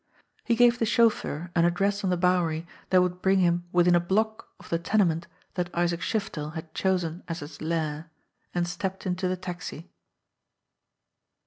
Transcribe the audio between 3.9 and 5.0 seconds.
a block of the